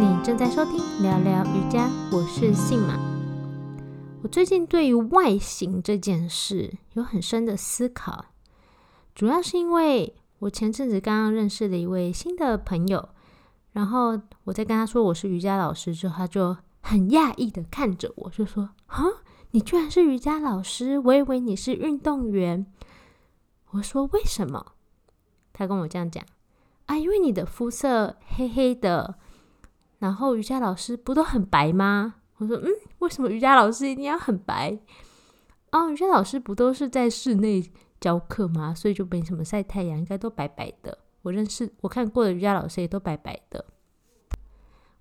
[0.00, 2.98] 你正在收听聊聊瑜伽，我是信马。
[4.22, 8.24] 我最近对于外形这件事有很深的思考，
[9.14, 13.10] 主要是因为我前阵子刚刚认识了一位新的朋友，
[13.72, 19.04] 然后我在跟他说我是瑜伽老师之后，他就很讶异的看着我，就说：“啊，
[19.50, 20.98] 你居然是瑜伽老师？
[20.98, 22.64] 我以为你是运动员。”
[23.72, 24.72] 我说：“为什么？”
[25.52, 26.24] 他跟我这样讲
[26.86, 29.18] ：“啊，因为你的肤色黑黑的，
[30.00, 32.66] 然后瑜伽老师不都很白吗？”我说：“嗯，
[32.98, 34.76] 为什么瑜伽老师一定要很白？
[35.70, 38.74] 哦，瑜伽老师不都是在室内教课吗？
[38.74, 40.98] 所以就没什么晒太阳，应该都白白的。
[41.22, 43.64] 我认识我看过的瑜伽老师也都白白的。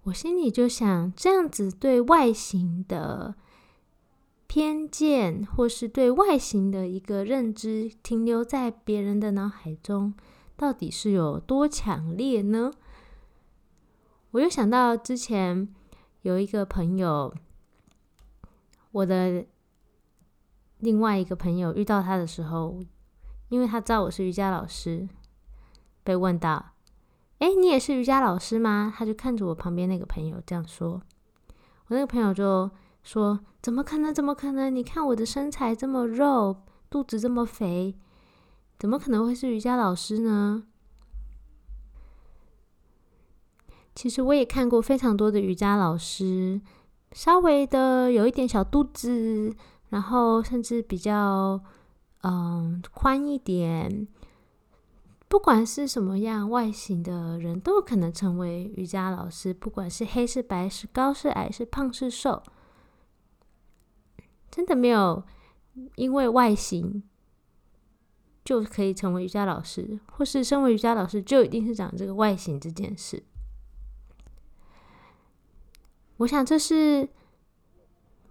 [0.03, 3.35] 我心里就想，这样子对外形的
[4.47, 10.13] 偏见，或是对外形的一个认知，停留在别人的脑海中，
[10.57, 12.71] 到底是有多强烈呢？
[14.31, 15.67] 我又想到之前。”
[16.23, 17.33] 有一个朋友，
[18.91, 19.45] 我的
[20.79, 22.77] 另外一个朋友遇到他的时候，
[23.47, 25.07] 因为他知道我是瑜伽老师，
[26.03, 26.73] 被问到
[27.39, 31.01] ：“哎，你也是瑜伽老师吗？”他就看着我旁边那个朋友这样说。
[31.87, 32.69] 我那个朋友就
[33.01, 34.13] 说：“怎么可能？
[34.13, 34.75] 怎么可能？
[34.75, 37.95] 你看我的身材这么肉，肚子这么肥，
[38.77, 40.65] 怎么可能会是瑜伽老师呢？”
[43.95, 46.61] 其实我也看过非常多的瑜伽老师，
[47.11, 49.53] 稍微的有一点小肚子，
[49.89, 51.59] 然后甚至比较
[52.21, 54.07] 嗯宽一点。
[55.27, 59.53] 不管是什么样外形的人，都有可能成为瑜伽老师。
[59.53, 62.41] 不管是黑是白，是高是矮，是胖是瘦，
[64.49, 65.23] 真的没有
[65.97, 67.03] 因为外形
[68.43, 73.21] 就可以成为瑜伽老师，或是身为瑜伽老师就一定是长这个外形这件事。
[76.19, 77.07] 我想，这是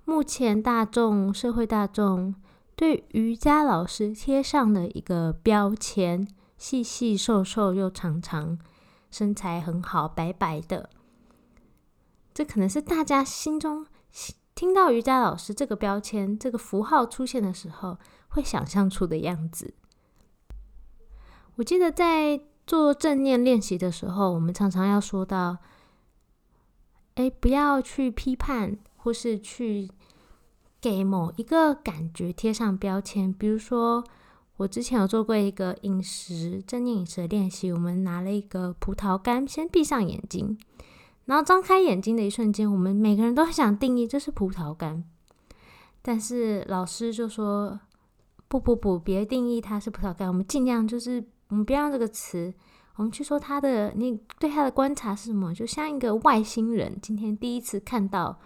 [0.04, 2.34] 目前大众社会大众
[2.76, 6.28] 对瑜伽老师贴上的一个标签：
[6.58, 8.58] 细细瘦瘦又长长，
[9.10, 10.90] 身材很好，白白的。
[12.34, 13.86] 这可能是大家心中
[14.54, 17.96] 听到瑜伽老师这个标签、这个符号出现的时候，
[18.28, 19.72] 会想象出的样子。
[21.56, 25.56] 我记得在做正念练习的时候，我们常常要说到。
[27.18, 29.90] 哎，不要去批判，或是去
[30.80, 33.32] 给某一个感觉贴上标签。
[33.32, 34.04] 比如说，
[34.56, 40.56] 我之前有做过一个饮食正念饮食的练习，我们拿了一个葡萄干，先闭上眼睛，
[41.24, 45.02] 然后张开眼睛的一瞬间，我们每个人都很想定义这是葡萄干，
[46.00, 47.80] 但是老师就说
[48.46, 52.54] ：“不不不，别定义它是葡萄干，我们尽量就是我们不要这个词。”
[52.98, 55.54] 我们去说他的，你对他的观察是什么？
[55.54, 58.40] 就像一个外星人，今天第一次看到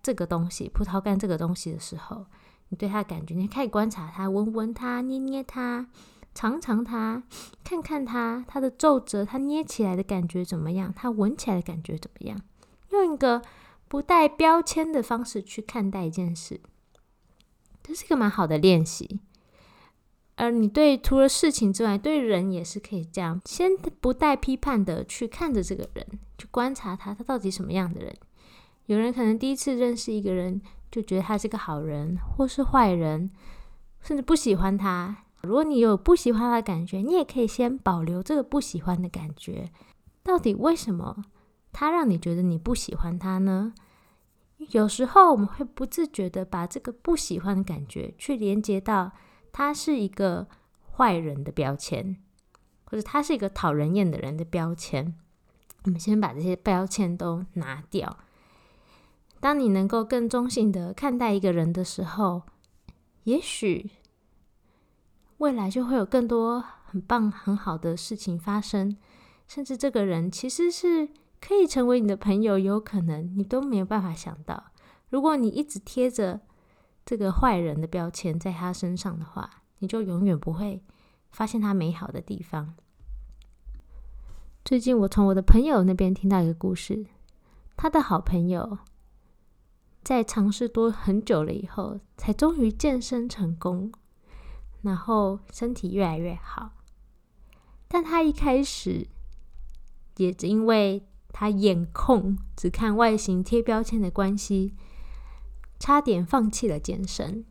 [0.00, 2.26] 这个东西——葡萄干这个东西的时候，
[2.68, 5.88] 你对他的感觉，你可以观察他，闻闻它，捏捏它，
[6.32, 7.24] 尝尝它，
[7.64, 10.94] 看看它，它的皱褶，它捏起来的感觉怎么样？
[10.94, 12.40] 它闻起来的感觉怎么样？
[12.90, 13.42] 用一个
[13.88, 16.60] 不带标签的方式去看待一件事，
[17.82, 19.18] 这是一个蛮好的练习。
[20.34, 23.70] 而你对除了事情之外，对人也是可以这样，先
[24.00, 26.06] 不带批判的去看着这个人，
[26.38, 28.16] 去观察他，他到底什么样的人。
[28.86, 30.60] 有人可能第一次认识一个人，
[30.90, 33.30] 就觉得他是个好人，或是坏人，
[34.00, 35.24] 甚至不喜欢他。
[35.42, 39.70] 如果你有不喜欢他的感觉，你也可以先保留这个不喜欢的感觉。
[40.22, 41.24] 到底为什么
[41.72, 43.74] 他让你觉得你不喜欢他呢？
[44.70, 49.12] 有时候我们会不自觉的把这个不喜欢的感觉去连接到。
[49.52, 50.48] 他是一个
[50.96, 52.16] 坏人的标签，
[52.84, 55.14] 或者他是一个讨人厌的人的标签。
[55.84, 58.18] 我们先把这些标签都拿掉。
[59.40, 62.42] 当你能够更中性的看待一个人的时候，
[63.24, 63.90] 也许
[65.38, 68.96] 未来就会有更多很棒、很好的事情发生。
[69.46, 71.10] 甚至这个人其实是
[71.40, 74.72] 可以成为你的朋友，有可能你都没有办法想到。
[75.10, 76.40] 如果你一直贴着。
[77.04, 80.82] 这个坏人的标签在他身上的话，你就永远不会
[81.30, 82.74] 发现他美好的地方。
[84.64, 87.04] 最近我从我的朋友那边听到一个故事，
[87.76, 88.78] 他的好朋友
[90.04, 93.92] 在尝试多很久了以后，才终于健身成功，
[94.82, 96.70] 然后身体越来越好。
[97.88, 99.08] 但他一开始
[100.16, 104.74] 也只因为他眼控，只看外形贴标签的关系。
[105.82, 107.44] 差点放弃了健身。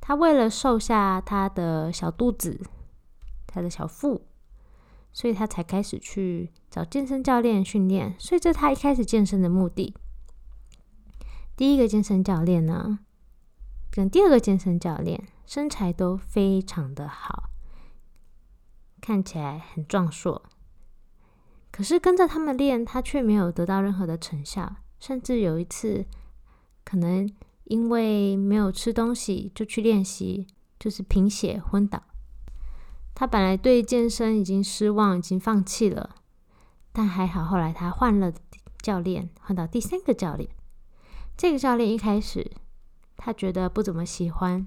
[0.00, 2.58] 他为了瘦下他的小肚子、
[3.46, 4.24] 他的小腹，
[5.12, 8.16] 所以他才开始去找健身教练训练。
[8.18, 9.94] 所以这他一开始健身的目的。
[11.54, 13.00] 第一个健身教练呢，
[13.90, 17.50] 跟第二个健身教练身材都非常的好，
[19.02, 20.42] 看起来很壮硕。
[21.70, 26.06] 可是跟着他们练，他却没有得到任何的成效，甚至有一次，
[26.88, 27.30] 可能
[27.64, 30.46] 因为没有吃东西就去练习，
[30.78, 32.02] 就是贫血昏倒。
[33.14, 36.16] 他本来对健身已经失望，已经放弃了，
[36.90, 38.32] 但还好，后来他换了
[38.80, 40.48] 教练，换到第三个教练。
[41.36, 42.50] 这个教练一开始
[43.18, 44.66] 他觉得不怎么喜欢，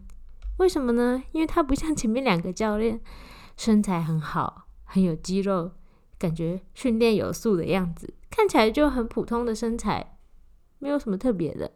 [0.58, 1.24] 为什么呢？
[1.32, 3.02] 因为他不像前面两个教练，
[3.58, 5.72] 身材很好，很有肌肉，
[6.20, 10.20] 感觉训练有素的样子，看起来就很普通的身材，
[10.78, 11.72] 没有什么特别的。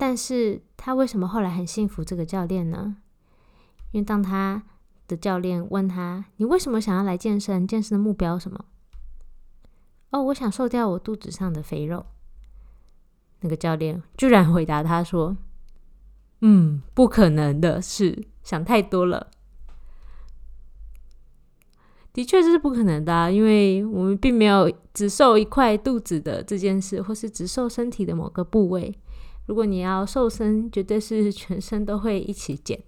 [0.00, 2.96] 但是他为什么后来很幸福这个教练呢？
[3.90, 4.62] 因为当他
[5.06, 7.68] 的教练问他：“你为什么想要来健身？
[7.68, 8.64] 健身的目标什么？”
[10.08, 12.06] 哦，我想瘦掉我肚子上的肥肉。
[13.40, 15.36] 那个教练居然回答他说
[16.40, 19.28] ：“嗯，不可能的事，想太多了。
[22.14, 28.98] 的确这是不可能的，因为我们并没有只瘦一块肚子的这件事，或是只瘦身体的某个部位。
[29.46, 32.82] 如果你要瘦身，绝对是全身都会一起减。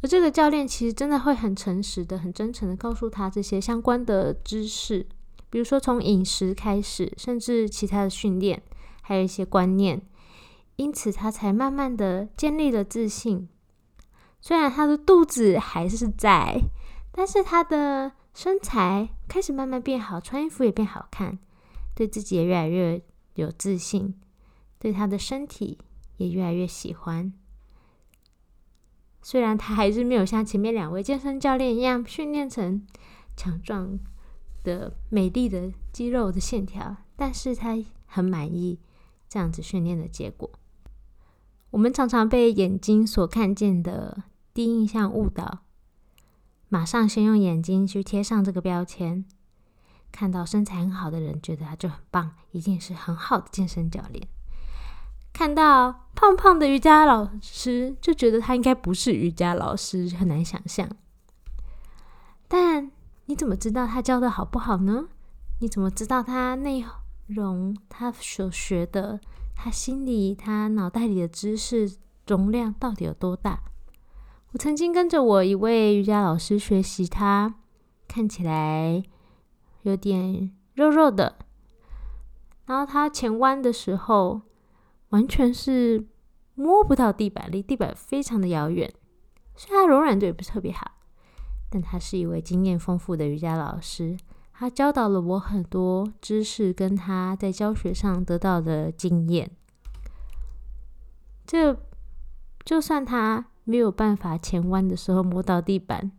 [0.00, 5.06] 而这个教练其实真的会很诚实的、很真诚的告诉他这些相关的知识。”
[5.50, 8.62] 比如说，从饮食开始，甚至其他的训练，
[9.00, 10.02] 还有一些观念，
[10.76, 13.48] 因此他才慢慢的建立了自信。
[14.42, 16.60] 虽然他的肚子还是在，
[17.12, 21.38] 但是他的身材开始慢慢变好，穿衣服也变好看，
[21.98, 23.02] 对自己也越来越
[23.34, 24.14] 有自信，
[24.78, 25.78] 对他的身体
[26.18, 27.32] 也越来越喜欢。
[29.20, 32.86] 虽然他还是没有像前面两位健身教练一样训练成
[33.36, 33.98] 强壮。
[34.64, 38.78] 的美丽的肌肉的线条，但是他很满意
[39.26, 40.50] 这样子训练的结果。
[41.70, 45.60] 我们常常被眼睛所看见的第一印象误导，
[46.68, 49.24] 马上先用眼睛去贴上这个标签，
[50.10, 54.26] 看到身材很好的人，觉得他就很棒，一定是很好的健身教练；
[55.32, 60.88] 看到胖胖的瑜伽老师，就觉得他应该不是瑜伽老师，很难想象。
[62.48, 62.90] 但
[63.26, 65.08] 你怎么知道他教的好不好呢？
[65.60, 66.84] 你怎么知道他内
[67.26, 69.20] 容、他所学的、
[69.54, 71.96] 他心里、他脑袋里的知识
[72.26, 73.60] 容量到底有多大？
[74.52, 77.56] 我曾经跟着我一位瑜伽老师学习，他
[78.08, 79.02] 看起来
[79.82, 81.36] 有点肉肉的，
[82.66, 84.42] 然后他前弯的时候
[85.10, 86.06] 完全是
[86.54, 88.92] 摸不到地板，离地板非常的遥远，
[89.54, 90.92] 虽然柔软度也不是特别好。
[91.70, 94.16] 但他是一位经验丰富的瑜伽老师，
[94.54, 99.50] 他教导了我很多知识，跟他在教学上得到的经验。
[101.44, 101.76] 这
[102.64, 106.10] 就算他没有办法前弯的时候摸到地板，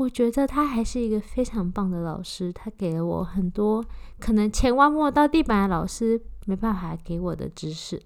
[0.00, 2.52] 我觉得他还是一个非常棒的老师。
[2.52, 3.84] 他给了我很多
[4.18, 8.02] 可能前弯摸到地板的老师没办法给我的知识。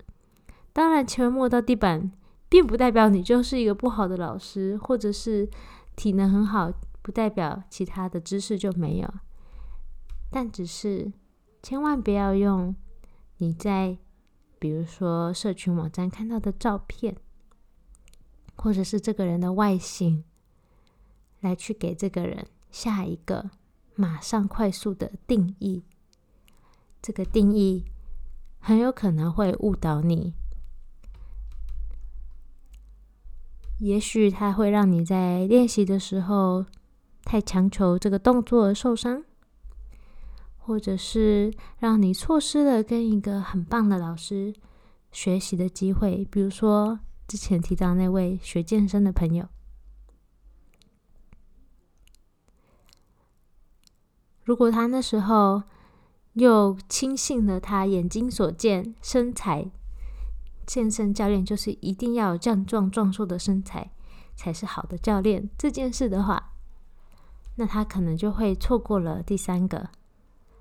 [0.73, 2.11] 当然，前弯摸到地板，
[2.49, 5.49] 并不代表你就是一个不好的老师，或者是。
[5.97, 9.15] 体能很好，不代表其他的知识就没有，
[10.29, 11.13] 但只是
[11.63, 12.75] 千万不要用
[13.37, 13.97] 你在
[14.59, 17.17] 比如说社群网站看到的照片，
[18.57, 20.25] 或者是这个人的外形，
[21.45, 23.51] 来去给这个人下一个
[23.95, 25.85] 马上快速的定义。
[27.01, 27.85] 这个定义
[28.59, 30.35] 很有可能会误导你。
[33.79, 36.65] 也许它会让你在练习的时候
[37.25, 39.23] 太强求这个动作而受伤，
[40.57, 44.55] 或者是让你错失了跟一个很棒的老师
[45.13, 46.27] 学习的机会。
[46.31, 49.47] 比如说之前提到那位学健身的朋友，
[54.45, 55.63] 如果他那时候
[56.35, 59.71] 又轻信了他眼睛所见身材。
[60.67, 63.91] 健身教练就是一定要有壮壮壮硕的身材
[64.35, 65.51] 才是好的教练。
[65.59, 66.53] 这件事的话，
[67.57, 69.91] 那他可能就会错过了第三个。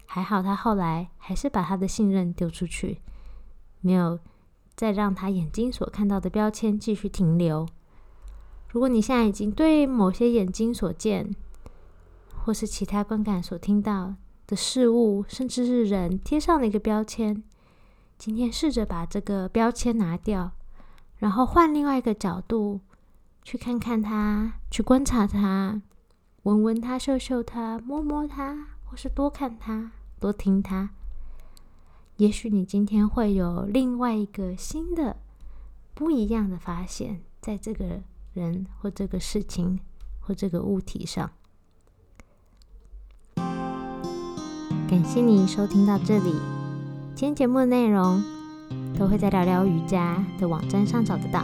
[0.05, 3.01] 还好他后来还是把他的信任丢出去，
[3.79, 4.19] 没有
[4.75, 7.65] 再让他眼睛所看到的标签继续停留。
[8.67, 11.33] 如果你现在已经对某些眼睛所见，
[12.43, 14.15] 或是其他观感所听到
[14.47, 17.41] 的事物，甚至是人贴上了一个标签。
[18.17, 20.51] 今天试着把这个标签拿掉，
[21.19, 22.81] 然后换另外一个角度
[23.43, 25.81] 去看看他，去观察他，
[26.43, 30.89] 闻闻他，嗅嗅他，摸摸他，或是多看他，多听他。
[32.17, 35.15] 也许你今天会有另外一个新的、
[35.93, 38.01] 不一样的发现，在这个
[38.33, 39.79] 人或这个事情
[40.19, 41.31] 或这个物体上。
[44.93, 46.35] 感谢你收听到这里，
[47.15, 48.23] 今天节目的内容
[48.95, 51.43] 都会在聊聊瑜伽的网站上找得到。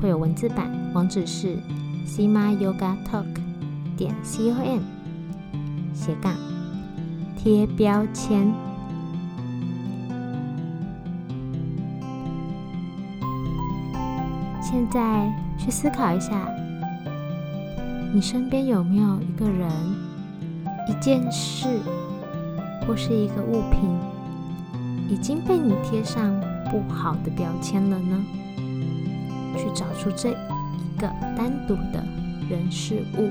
[0.00, 1.58] 会有文字版，网址是
[2.06, 3.26] sima yoga talk
[3.98, 4.80] 点 com
[5.92, 6.32] 斜杠
[7.36, 8.50] 贴标签。
[14.62, 16.48] 现在去思考一下，
[18.14, 19.70] 你身边有没有一个人、
[20.88, 21.78] 一件事
[22.86, 23.80] 或是一个物品，
[25.08, 26.32] 已经被你贴上
[26.70, 28.24] 不好的标签了呢？
[29.56, 32.04] 去找出这一个单独的
[32.48, 33.30] 人事物，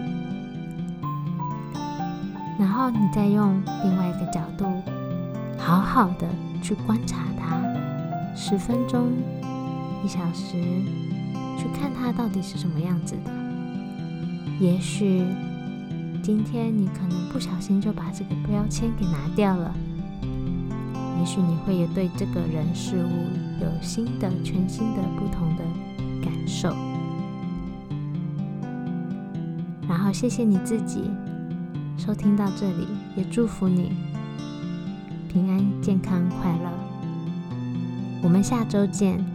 [2.60, 4.66] 然后你再用另外一个角度，
[5.58, 6.28] 好好的
[6.62, 7.62] 去观察它，
[8.36, 9.12] 十分钟、
[10.04, 10.54] 一小时，
[11.58, 13.32] 去看它到底是什么样子的。
[14.60, 15.24] 也许
[16.26, 19.72] 今天你可能不小心就把这个标签给拿掉了，
[21.20, 25.64] 也许你会也对这个人事物有新的、全新的、不同的。
[26.24, 26.76] 感受，
[29.88, 31.04] 然后谢谢你自己
[31.96, 33.92] 收听到这里，也祝福你
[35.32, 36.72] 平安、健康、快乐。
[38.24, 39.35] 我们下周见。